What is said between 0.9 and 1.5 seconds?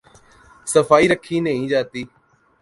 رکھی